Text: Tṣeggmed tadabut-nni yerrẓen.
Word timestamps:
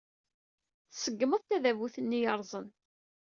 Tṣeggmed 0.91 1.41
tadabut-nni 1.49 2.19
yerrẓen. 2.23 2.67